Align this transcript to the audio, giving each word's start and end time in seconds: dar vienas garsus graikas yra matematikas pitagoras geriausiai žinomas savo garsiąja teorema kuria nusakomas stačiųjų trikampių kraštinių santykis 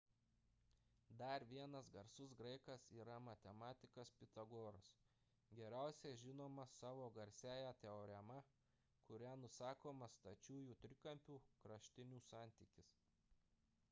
dar 1.17 1.41
vienas 1.51 1.89
garsus 1.95 2.31
graikas 2.39 2.85
yra 3.01 3.17
matematikas 3.25 4.13
pitagoras 4.21 4.89
geriausiai 5.61 6.15
žinomas 6.23 6.73
savo 6.79 7.05
garsiąja 7.19 7.75
teorema 7.85 8.39
kuria 9.11 9.37
nusakomas 9.45 10.17
stačiųjų 10.23 10.81
trikampių 10.87 11.39
kraštinių 11.67 12.25
santykis 12.33 12.95